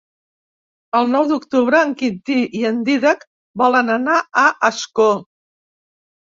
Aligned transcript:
El 0.99 1.11
nou 1.15 1.27
d'octubre 1.31 1.81
en 1.89 1.93
Quintí 1.99 2.39
i 2.61 2.65
en 2.71 2.81
Dídac 2.89 3.23
volen 3.65 3.95
anar 3.99 4.19
a 4.47 4.49
Ascó. 4.75 5.11